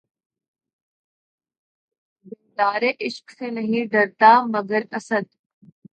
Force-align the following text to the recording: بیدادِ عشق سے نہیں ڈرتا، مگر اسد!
بیدادِ 2.25 2.83
عشق 2.99 3.31
سے 3.31 3.49
نہیں 3.51 3.85
ڈرتا، 3.91 4.31
مگر 4.53 4.81
اسد! 4.91 5.25